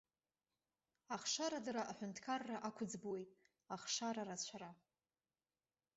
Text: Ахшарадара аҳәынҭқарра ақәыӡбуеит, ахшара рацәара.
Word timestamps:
Ахшарадара 1.15 1.81
аҳәынҭқарра 1.91 2.57
ақәыӡбуеит, 2.67 3.29
ахшара 3.75 4.23
рацәара. 4.27 4.71